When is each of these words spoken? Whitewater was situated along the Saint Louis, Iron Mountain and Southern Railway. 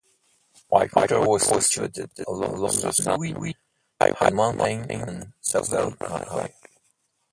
Whitewater 0.69 1.19
was 1.21 1.45
situated 1.45 2.09
along 2.27 2.59
the 2.59 2.91
Saint 2.91 3.19
Louis, 3.19 3.55
Iron 3.99 4.33
Mountain 4.35 4.89
and 4.89 5.33
Southern 5.41 5.95
Railway. 6.01 6.55